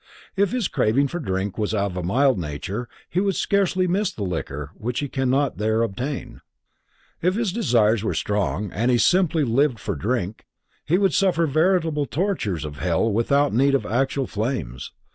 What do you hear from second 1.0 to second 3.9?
for drink was of a mild nature, he would scarcely